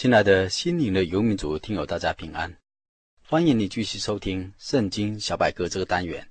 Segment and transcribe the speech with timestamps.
[0.00, 2.56] 亲爱的心灵的游民族听友，大家平安！
[3.28, 6.26] 欢迎你继续收听《圣经小百科》这个单元。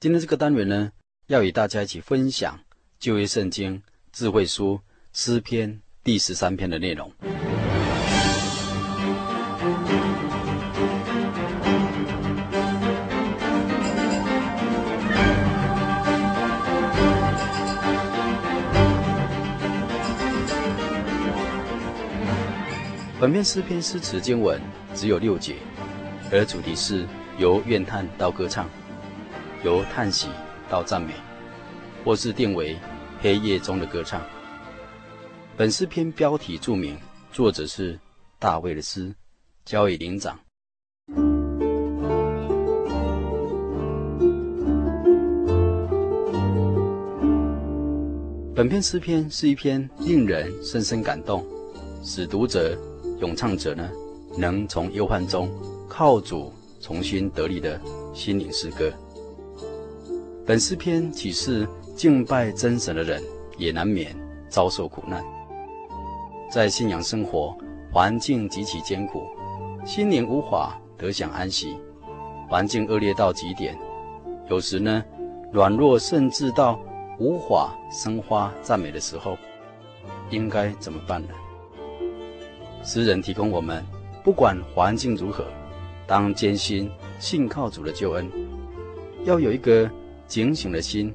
[0.00, 0.90] 今天这个单元呢，
[1.26, 2.58] 要与大家一起分享
[2.98, 3.82] 旧约圣经
[4.12, 4.80] 智慧书
[5.12, 7.12] 诗篇第十三篇的内容。
[23.18, 24.60] 本篇诗篇诗词经文
[24.94, 25.54] 只有六节，
[26.30, 27.06] 而主题是
[27.38, 28.68] 由怨叹到歌唱，
[29.64, 30.28] 由叹息
[30.68, 31.14] 到赞美，
[32.04, 32.76] 或是定为
[33.22, 34.20] 黑夜中的歌唱。
[35.56, 36.94] 本诗篇标题注明，
[37.32, 37.98] 作者是
[38.38, 39.14] 大卫的诗，
[39.64, 40.38] 交与灵长。
[48.54, 51.42] 本篇诗篇是一篇令人深深感动，
[52.02, 52.78] 使读者。
[53.18, 53.90] 咏唱者呢，
[54.36, 55.50] 能从忧患中
[55.88, 57.80] 靠主重新得力的
[58.12, 58.92] 心灵诗歌。
[60.44, 63.22] 本诗篇启示敬拜真神的人
[63.56, 64.14] 也难免
[64.48, 65.24] 遭受苦难，
[66.52, 67.56] 在信仰生活
[67.90, 69.22] 环境极其艰苦，
[69.84, 71.76] 心灵无法得享安息，
[72.48, 73.76] 环境恶劣到极点，
[74.50, 75.02] 有时呢
[75.52, 76.78] 软弱甚至到
[77.18, 79.38] 无法生花赞美的时候，
[80.28, 81.28] 应该怎么办呢？
[82.86, 83.84] 诗人提供我们，
[84.22, 85.44] 不管环境如何，
[86.06, 86.88] 当艰辛
[87.18, 88.30] 信靠主的救恩，
[89.24, 89.90] 要有一个
[90.28, 91.12] 警醒的心，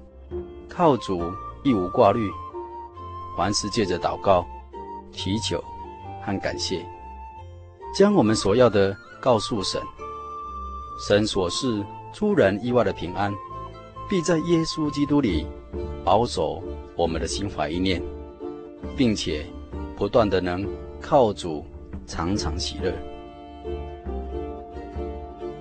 [0.67, 1.31] 靠主
[1.63, 2.29] 一无挂虑，
[3.37, 4.45] 凡事借着祷告、
[5.13, 5.63] 祈求
[6.21, 6.85] 和感谢，
[7.97, 9.81] 将我们所要的告诉神。
[11.07, 11.81] 神所赐
[12.13, 13.33] 出人意外的平安，
[14.09, 15.47] 必在耶稣基督里
[16.03, 16.61] 保守
[16.97, 18.03] 我们的心怀意念，
[18.97, 19.45] 并且
[19.95, 20.67] 不断的能。
[21.01, 21.65] 靠主，
[22.05, 22.93] 常常喜乐。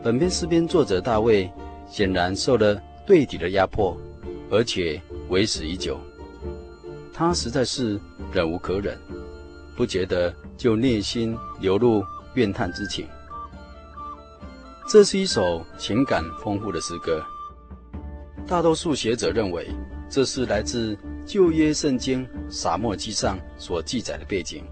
[0.02, 1.50] 本篇诗篇作者大卫
[1.88, 3.96] 显然受了对敌的压迫，
[4.50, 5.98] 而且为时已久。
[7.12, 7.98] 他实在是
[8.32, 8.96] 忍无可忍，
[9.76, 13.06] 不觉得就内心流露怨叹之情。
[14.88, 17.22] 这是一首情感丰富的诗歌。
[18.46, 19.68] 大多数学者认为，
[20.08, 20.96] 这是来自
[21.26, 24.64] 旧约圣经撒母记上所记载的背景。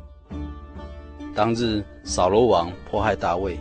[1.38, 3.56] 当日扫罗王迫害大卫，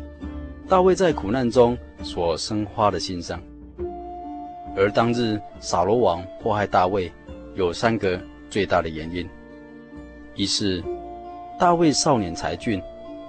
[0.67, 3.39] 大卫在苦难中所生发的心伤。
[4.75, 7.11] 而当日扫罗王迫害大卫，
[7.53, 9.29] 有三个最大的原因：
[10.33, 10.83] 一是
[11.59, 12.81] 大卫少年才俊，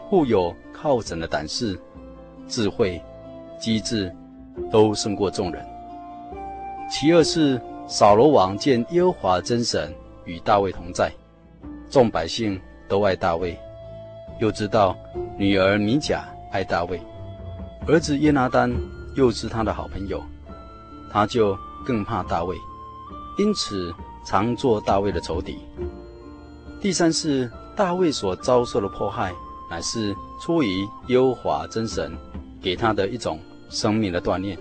[0.09, 1.79] 富有靠神的胆识、
[2.47, 2.99] 智慧、
[3.61, 4.11] 机智，
[4.71, 5.63] 都胜过众人；
[6.91, 9.93] 其二是扫罗王见耶和华真神
[10.25, 11.13] 与大卫同在，
[11.91, 12.59] 众百姓
[12.89, 13.55] 都爱大卫。
[14.39, 14.97] 又知道
[15.37, 17.01] 女儿米甲爱大卫，
[17.87, 18.73] 儿子耶拿丹
[19.15, 20.23] 又是他的好朋友，
[21.11, 22.57] 他就更怕大卫，
[23.39, 23.93] 因此
[24.25, 25.59] 常做大卫的仇敌。
[26.81, 29.35] 第三是大卫所遭受的迫害，
[29.69, 32.17] 乃是出于优华真神
[32.63, 34.57] 给他的一种生命的锻炼。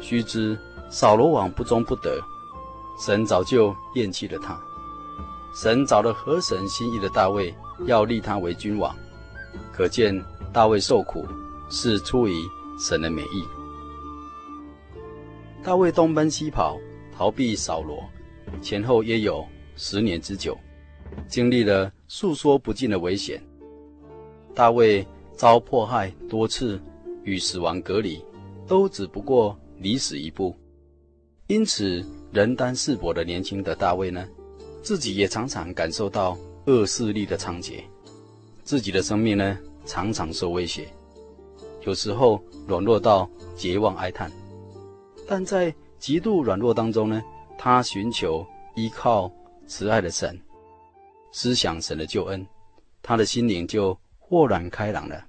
[0.00, 0.58] 须知
[0.90, 2.18] 扫罗王不忠不德，
[2.98, 4.58] 神早就厌弃了他，
[5.54, 7.54] 神找了合神心意的大卫。
[7.86, 8.94] 要立他为君王，
[9.72, 10.16] 可见
[10.52, 11.26] 大卫受苦
[11.68, 12.34] 是出于
[12.78, 13.44] 神的美意。
[15.64, 16.78] 大卫东奔西跑，
[17.12, 18.08] 逃避扫罗，
[18.60, 19.44] 前后约有
[19.74, 20.56] 十年之久，
[21.26, 23.42] 经历了诉说不尽的危险。
[24.54, 25.04] 大卫
[25.34, 26.80] 遭迫害多次，
[27.24, 28.24] 与死亡隔离，
[28.68, 30.54] 都只不过离死一步。
[31.48, 34.24] 因此，人单势薄的年轻的大卫呢，
[34.82, 36.36] 自己也常常感受到。
[36.66, 37.82] 恶势力的猖獗，
[38.62, 40.86] 自己的生命呢，常常受威胁，
[41.80, 44.30] 有时候软弱到绝望哀叹，
[45.26, 47.20] 但在极度软弱当中呢，
[47.58, 48.46] 他寻求
[48.76, 49.28] 依靠
[49.66, 50.40] 慈爱的神，
[51.32, 52.46] 思想神的救恩，
[53.02, 55.26] 他的心灵就豁然开朗了。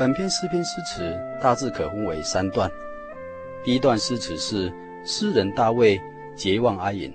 [0.00, 2.70] 本篇诗篇诗词大致可分为三段。
[3.62, 4.72] 第一段诗词是
[5.04, 6.00] 诗人大卫
[6.34, 7.12] 结望哀吟，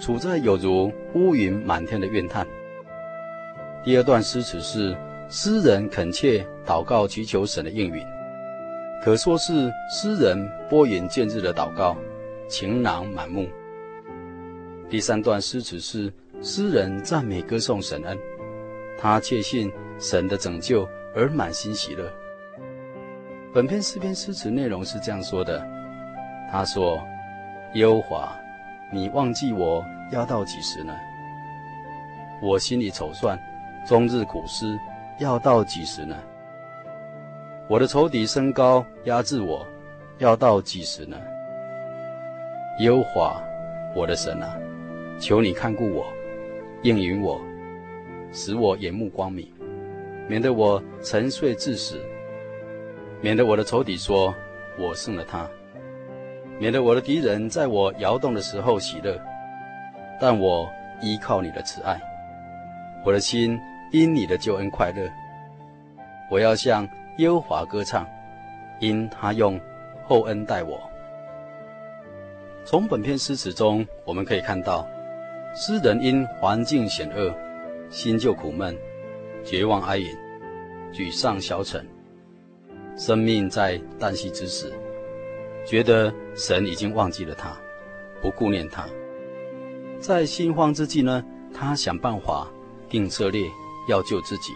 [0.00, 2.46] 处在有如乌云满天的怨叹。
[3.84, 4.96] 第二段诗词是
[5.28, 8.02] 诗人恳切祷告祈求神的应允，
[9.04, 11.98] 可说是诗人拨云见日的祷告，
[12.48, 13.46] 情囊满目。
[14.88, 16.10] 第三段诗词是
[16.40, 18.18] 诗人赞美歌颂神恩，
[18.98, 22.10] 他确信神的拯救而满心喜乐。
[23.52, 25.66] 本篇诗篇诗词内容是这样说的：
[26.50, 27.02] 他说，
[27.74, 28.36] 耶和华，
[28.92, 30.94] 你忘记我要到几时呢？
[32.42, 33.38] 我心里筹算，
[33.86, 34.78] 终日苦思，
[35.18, 36.14] 要到几时呢？
[37.68, 39.66] 我的仇敌升高压制我，
[40.18, 41.16] 要到几时呢？
[42.80, 43.42] 耶和华，
[43.94, 44.54] 我的神啊，
[45.18, 46.06] 求你看顾我，
[46.82, 47.40] 应允我，
[48.32, 49.50] 使我眼目光明，
[50.28, 52.00] 免得我沉睡至死。
[53.20, 54.34] 免得我的仇敌说，
[54.78, 55.48] 我胜了他；
[56.58, 59.18] 免得我的敌人在我摇动的时候喜乐。
[60.20, 60.68] 但我
[61.00, 62.00] 依靠你的慈爱，
[63.04, 63.58] 我的心
[63.92, 65.06] 因你的救恩快乐。
[66.30, 66.88] 我要向
[67.18, 68.06] 耶和华歌唱，
[68.80, 69.60] 因他用
[70.04, 70.80] 厚恩待我。
[72.64, 74.88] 从本篇诗词中，我们可以看到，
[75.54, 77.34] 诗人因环境险恶，
[77.90, 78.76] 心就苦闷，
[79.46, 80.12] 绝望哀吟，
[80.92, 81.86] 沮丧消沉。
[82.96, 84.72] 生命在旦夕之时，
[85.64, 87.56] 觉得神已经忘记了他，
[88.20, 88.84] 不顾念他。
[90.00, 92.48] 在心慌之际呢，他想办法
[92.88, 93.48] 定策略
[93.88, 94.52] 要救自己，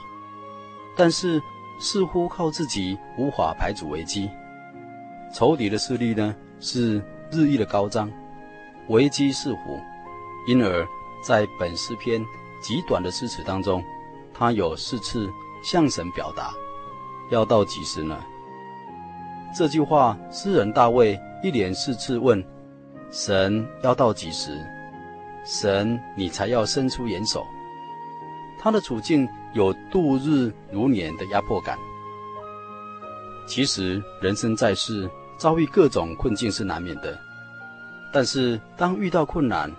[0.97, 1.41] 但是
[1.81, 4.29] 似乎靠自己无法排除危机。
[5.33, 7.01] 仇敌的势力呢是
[7.31, 8.11] 日益的高涨，
[8.89, 9.81] 危机四伏。
[10.49, 10.85] 因而，
[11.23, 12.21] 在本诗篇
[12.61, 13.85] 极短的诗词当中，
[14.41, 15.31] 他有四次
[15.63, 16.51] 向神表达。
[17.31, 18.19] 要到几时呢？
[19.55, 22.43] 这句话，诗人大卫一连四次问
[23.11, 24.59] 神：要到几时？
[25.45, 27.47] 神，你才要伸出援手？
[28.59, 31.79] 他的处境有度日如年的压迫感。
[33.47, 37.19] 其实，人生在世，遭遇各种困境是难免的。
[38.11, 39.71] 但是，当遇到困难，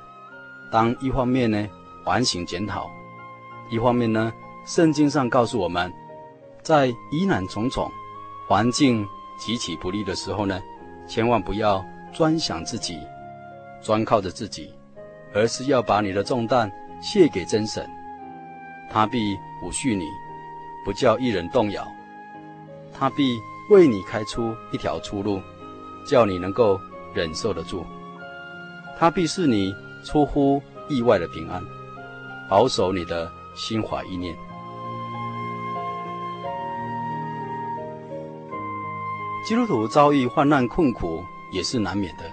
[0.71, 1.67] 当一方面呢，
[2.05, 2.83] 反省检讨；
[3.71, 4.31] 一方面呢，
[4.65, 5.91] 圣经上告诉我们。
[6.63, 7.89] 在疑难重重、
[8.47, 9.03] 环境
[9.39, 10.61] 极其不利的时候呢，
[11.07, 12.99] 千万不要专想自己、
[13.81, 14.71] 专靠着自己，
[15.33, 16.71] 而是要把你的重担
[17.01, 17.89] 卸给真神，
[18.91, 20.05] 他必抚恤你，
[20.85, 21.81] 不叫一人动摇；
[22.93, 23.39] 他必
[23.71, 25.41] 为你开出一条出路，
[26.07, 26.79] 叫你能够
[27.15, 27.83] 忍受得住；
[28.99, 29.73] 他必是你
[30.05, 31.59] 出乎意外的平安，
[32.47, 34.37] 保守你的心怀意念。
[39.43, 42.31] 基督徒遭遇患难困苦也是难免的，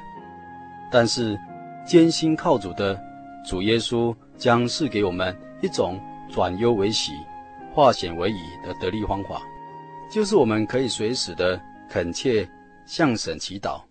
[0.92, 1.38] 但是
[1.86, 3.00] 艰辛靠主的
[3.48, 5.98] 主耶稣将赐给我们一种
[6.30, 7.12] 转忧为喜、
[7.72, 9.42] 化险为夷的得力方法，
[10.12, 12.46] 就是我们可以随时的恳切
[12.86, 13.82] 向神祈祷。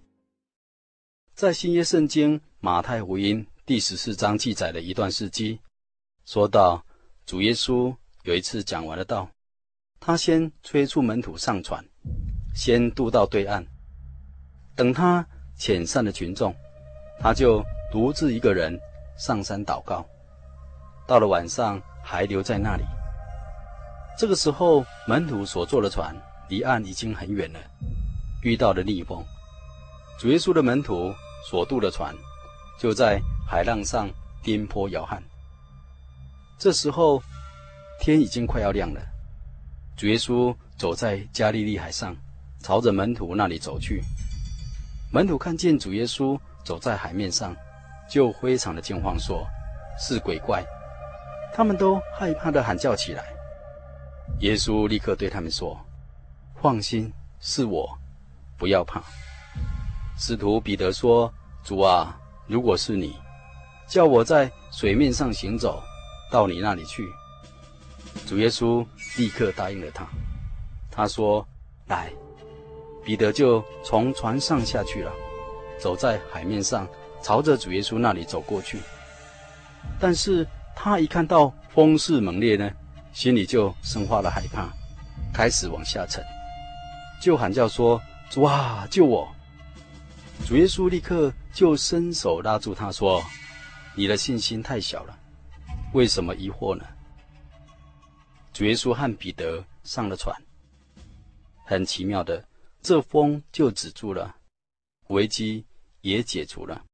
[1.33, 5.59] 在新约圣经马太福音第十四章记载的一段事迹，
[6.25, 6.85] 说到
[7.25, 9.27] 主耶稣有一次讲完了道，
[9.99, 11.83] 他先催促门徒上船。
[12.57, 13.63] 先渡到对岸，
[14.75, 15.23] 等他
[15.59, 16.51] 遣散了群众，
[17.19, 18.75] 他就独自一个人
[19.15, 20.03] 上山祷告。
[21.05, 22.83] 到了晚上，还留在那里。
[24.17, 26.15] 这个时候，门徒所坐的船
[26.49, 27.59] 离岸已经很远了，
[28.41, 29.23] 遇到了逆风。
[30.17, 31.13] 主耶稣的门徒
[31.47, 32.11] 所渡的船
[32.79, 34.09] 就在海浪上
[34.41, 35.21] 颠簸摇撼。
[36.57, 37.21] 这时候，
[38.01, 39.01] 天已经快要亮了。
[39.95, 42.17] 主耶稣走在加利利海上。
[42.61, 44.01] 朝着门徒那里走去，
[45.11, 47.55] 门徒看见主耶稣走在海面上，
[48.09, 49.47] 就非常的惊慌，说
[49.97, 50.63] 是鬼怪。
[51.53, 53.23] 他们都害怕的喊叫起来。
[54.41, 55.79] 耶稣立刻对他们说
[56.61, 57.97] ：“放心，是我，
[58.57, 59.01] 不要怕。”
[60.19, 61.33] 使徒彼得说
[61.63, 63.15] ：“主啊，如果是你，
[63.87, 65.81] 叫我在水面上行走，
[66.31, 67.07] 到你那里去。”
[68.27, 68.85] 主耶稣
[69.17, 70.05] 立刻答应了他。
[70.91, 71.47] 他说
[71.87, 72.11] ：“来。”
[73.07, 75.09] 彼得就从船上下去了，
[75.79, 76.85] 走在海面上，
[77.23, 78.81] 朝着主耶稣那里走过去。
[79.97, 80.45] 但是
[80.75, 82.69] 他一看到风势猛烈呢，
[83.13, 84.67] 心里就生化了害怕，
[85.33, 86.21] 开始往下沉，
[87.21, 89.25] 就喊叫说：“主啊，救我！”
[90.45, 93.23] 主耶稣立刻就伸手拉住他说
[93.95, 95.17] ：“你的信心太小了，
[95.93, 96.83] 为什么疑惑呢？”
[98.51, 100.35] 主耶稣和彼得上了船。
[101.63, 102.41] 很奇妙的，
[102.87, 104.33] 这风就止住了，
[105.09, 105.65] 危机
[105.99, 106.85] 也解除了。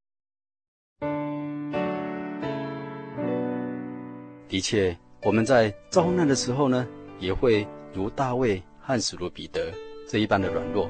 [4.48, 6.88] 的确，我们在遭难的时候呢，
[7.20, 9.72] 也会如大卫和使徒彼得
[10.10, 10.90] 这一般的软弱，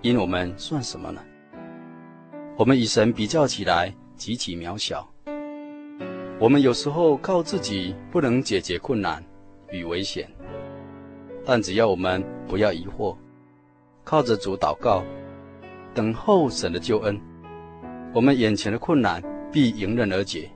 [0.00, 1.20] 因我们算什么呢？
[2.56, 5.12] 我们与神比较起来极其渺小。
[6.38, 9.20] 我们有时候靠自己不能解决困难
[9.72, 10.30] 与危险，
[11.44, 13.16] 但只要我们不要疑惑，
[14.04, 15.02] 靠着主祷告，
[15.94, 17.20] 等候神的救恩，
[18.14, 20.50] 我们眼前的困难必迎刃而解，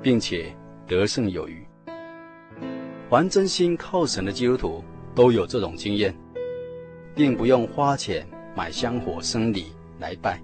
[0.00, 0.54] 并且。
[0.88, 1.66] 得胜有余，
[3.10, 4.84] 凡真心靠神的基督徒
[5.16, 6.14] 都有这种经验，
[7.12, 8.24] 并不用花钱
[8.54, 10.40] 买香火生礼来拜，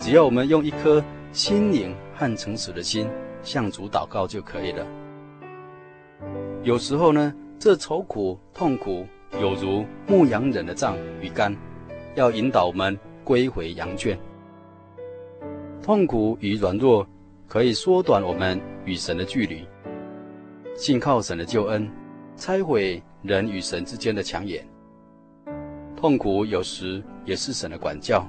[0.00, 1.00] 只要我们用一颗
[1.30, 3.08] 心灵和诚实的心
[3.44, 4.84] 向主祷告就可以了。
[6.64, 9.06] 有时候呢，这愁苦痛苦
[9.40, 11.54] 有如牧羊人的杖与竿，
[12.14, 14.18] 要引导我们归回羊圈。
[15.82, 17.06] 痛苦与软弱
[17.46, 18.60] 可以缩短我们。
[18.86, 19.66] 与神的距离，
[20.76, 21.90] 信靠神的救恩，
[22.36, 24.64] 拆毁人与神之间的墙垣。
[25.96, 28.24] 痛苦有时也是神的管教、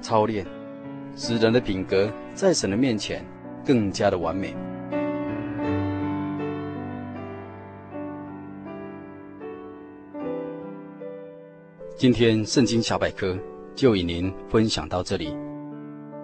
[0.00, 0.46] 操练，
[1.14, 3.22] 使人的品格在神的面前
[3.66, 4.56] 更加的完美。
[11.98, 13.36] 今天圣经小百科
[13.74, 15.36] 就与您分享到这里。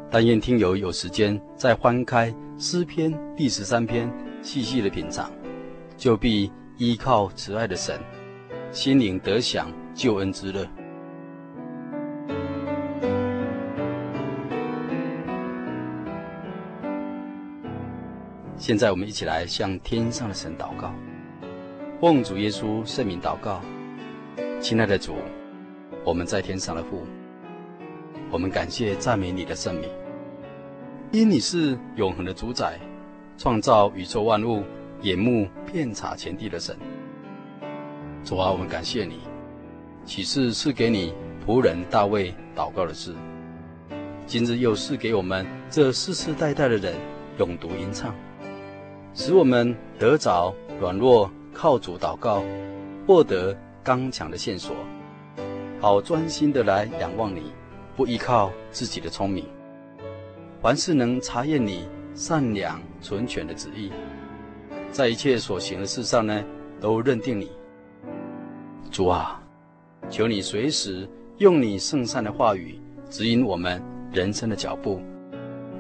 [0.09, 4.09] 但愿听友有时间再翻开诗篇第十三篇，
[4.41, 5.29] 细细的品尝，
[5.97, 7.99] 就必依靠慈爱的神，
[8.71, 10.65] 心灵得享救恩之乐。
[18.57, 20.95] 现在我们一起来向天上的神祷告，
[22.01, 23.61] 奉主耶稣圣名祷告，
[24.61, 25.17] 亲爱的主，
[26.05, 27.03] 我们在天上的父，
[28.31, 29.89] 我们感谢赞美你的圣名。
[31.13, 32.79] 因你是永恒的主宰，
[33.39, 34.63] 创造宇宙万物、
[35.01, 36.77] 眼目遍察全地的神。
[38.23, 39.21] 主啊，我们感谢你，
[40.05, 41.15] 启示是给你
[41.47, 43.15] 仆人大卫祷告的事，
[44.27, 46.95] 今日又是给我们这世世代代的人
[47.39, 48.15] 永读吟唱，
[49.15, 52.43] 使我们得着软弱靠主祷告，
[53.07, 54.77] 获得刚强的线索，
[55.85, 57.53] 好专心的来仰望你，
[57.95, 59.45] 不依靠自己的聪明。
[60.63, 63.93] 凡事能查验你善良纯全的旨意，
[64.91, 66.43] 在一切所行的事上呢，
[66.81, 67.51] 都认定你。
[68.91, 69.39] 主啊，
[70.09, 75.03] 求你随时用你圣善的话语指引我们人生的脚步，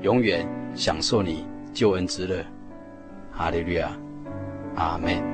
[0.02, 2.44] 永远享受你救恩之乐。
[3.32, 3.90] 哈利路亚，
[4.76, 5.33] 阿门。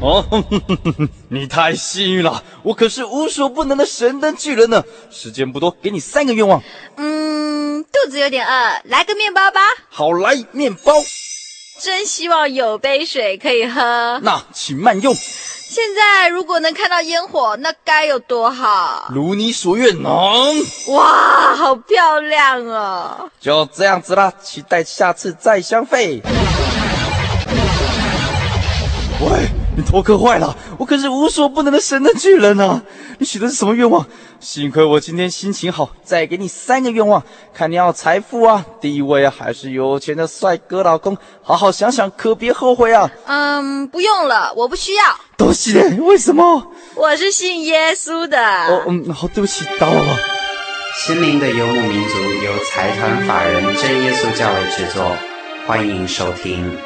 [0.00, 0.24] 哦，
[1.28, 4.84] 你太幸运了，我可是无所不能的神灯巨人呢。
[5.10, 6.62] 时间不多，给你三个愿望。
[6.96, 9.60] 嗯，肚子有点饿，来个面包吧。
[9.88, 10.92] 好，来面包。
[11.80, 14.20] 真希望有杯水可以喝。
[14.22, 15.14] 那请慢用。
[15.14, 19.10] 现在如果能看到烟火，那该有多好。
[19.12, 20.12] 如你所愿，能。
[20.88, 23.30] 哇，好漂亮哦。
[23.40, 26.22] 就这样子啦，期待下次再相会。
[29.20, 29.48] 喂。
[29.76, 32.82] 你头磕坏了，我可是无所不能的神的巨人啊！
[33.18, 34.06] 你许的是什么愿望？
[34.40, 41.14] 幸亏我今天心情好，再给你三个愿望，看你要财富啊、地位啊，还是有钱的帅哥老公？
[41.42, 43.10] 好好想想，可别后悔啊！
[43.26, 45.02] 嗯，不用了，我不需要。
[45.36, 46.72] 多谢，为什么？
[46.94, 48.38] 我是信耶稣的。
[48.40, 50.18] 哦，嗯，好，对不起，打扰了。
[51.04, 55.04] 心灵的游牧民族由财团法人真耶稣教会制作，
[55.66, 56.85] 欢迎收听。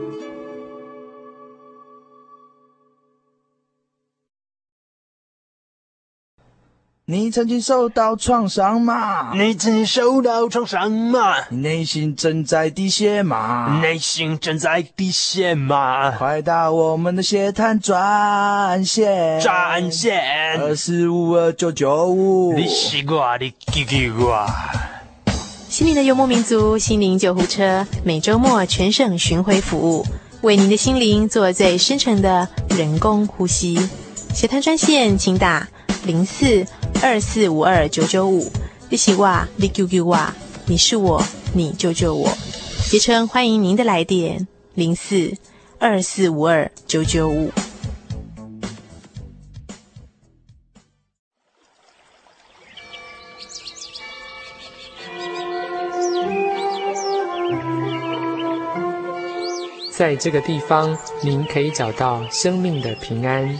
[7.11, 9.33] 你曾经受到创伤吗？
[9.33, 11.35] 你曾经受到创伤吗？
[11.49, 13.81] 你内心正在滴血吗？
[13.81, 16.11] 内心正在滴血吗？
[16.11, 22.53] 快打我们的血滩专线，专线二四五二九九五。
[22.53, 24.47] 你西瓜，你给给我。
[25.67, 30.05] 心灵的游牧民族，心灵救护车，每周末全省巡回服务，
[30.43, 33.77] 为您的心灵做最深层的人工呼吸。
[34.33, 35.67] 血滩专线，请打
[36.05, 36.65] 零四。
[37.03, 38.51] 二四五二九九五，
[38.87, 40.19] 你是我，你救救我，
[40.67, 42.31] 你是我，你救救我。
[42.91, 45.35] 杰诚欢迎您的来电，零四
[45.79, 47.51] 二四五二九九五。
[59.91, 63.59] 在这个地方，您可以找到生命的平安。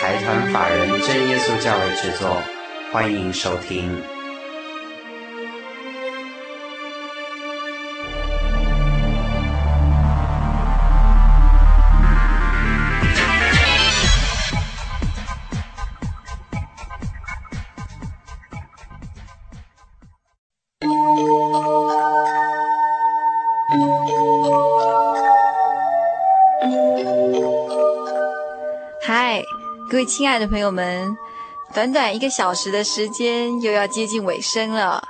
[0.00, 2.40] 财团法人，真耶稣教会制作，
[2.92, 4.00] 欢迎收听。
[29.02, 29.42] 嗨。
[29.90, 31.16] 各位亲爱的朋友们，
[31.72, 35.02] 短短一个小时的时间又要接近尾声了。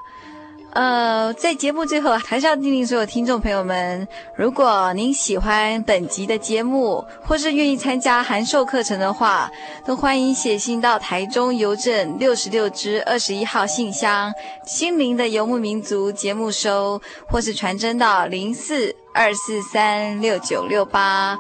[0.72, 9.50] 呃，在节目最后，还是要叮咛所有听众朋友们：如果您喜欢本集的节目，或是愿意参加函授课程的话，
[9.84, 14.32] 都欢迎写信到台中邮政六十六支二十一号信箱
[14.64, 21.36] “心灵的游牧民族”节目收，或是传真到零四二四三六九六八。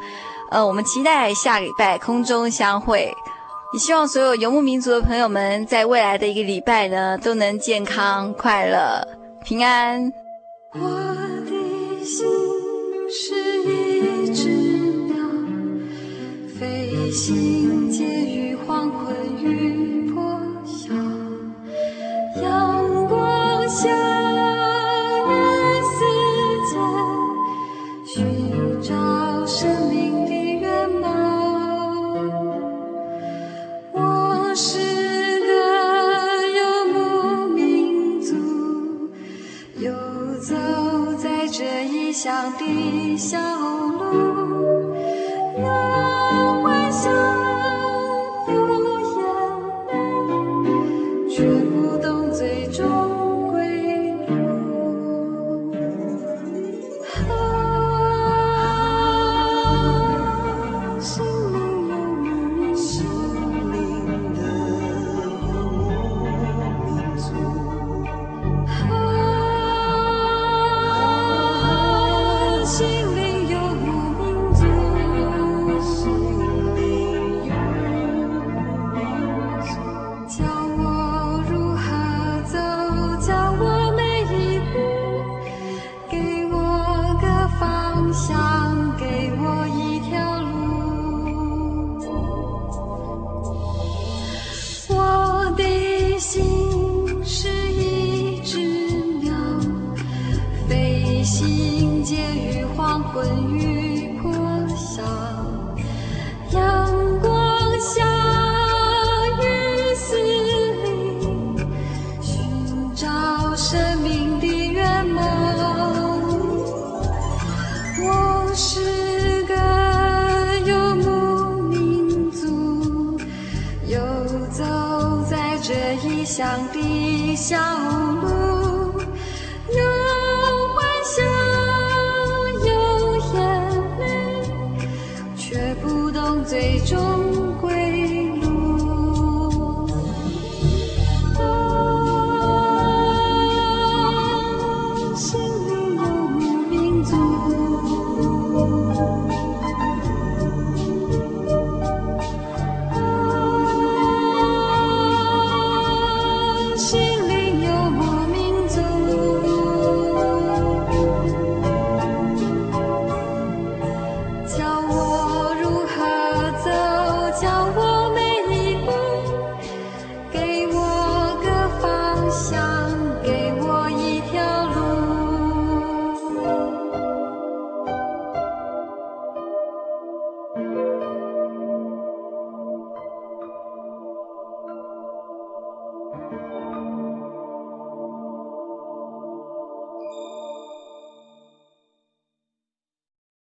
[0.50, 3.14] 呃，我们期待下礼拜空中相会。
[3.74, 9.06] 也希望所有游牧民族的朋友们，在未来的一个礼拜呢，都能健康、快乐、
[9.44, 10.10] 平安。
[10.72, 12.26] 我的心
[13.10, 15.16] 是一只鸟，
[16.58, 19.77] 飞行介于黄昏与